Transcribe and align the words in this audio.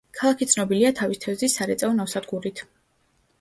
ქალაქი 0.19 0.45
ცნობილია 0.53 0.91
თავის 0.99 1.21
თევზის 1.25 1.59
სარეწაო 1.59 1.93
ნავსადგურით. 1.99 2.65